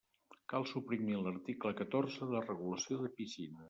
Cal 0.53 0.65
suprimir 0.71 1.21
l'article 1.27 1.77
catorze 1.85 2.33
de 2.35 2.45
regulació 2.51 3.03
de 3.07 3.17
piscines. 3.19 3.59